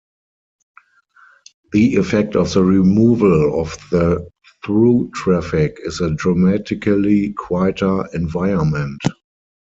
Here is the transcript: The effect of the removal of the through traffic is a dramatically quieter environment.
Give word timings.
The 1.73 1.97
effect 1.97 2.35
of 2.35 2.51
the 2.53 2.63
removal 2.63 3.61
of 3.61 3.77
the 3.91 4.27
through 4.65 5.11
traffic 5.13 5.77
is 5.85 6.01
a 6.01 6.09
dramatically 6.09 7.33
quieter 7.33 8.07
environment. 8.11 8.99